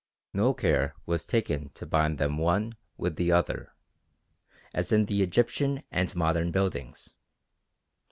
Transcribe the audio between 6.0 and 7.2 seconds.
modern buildings.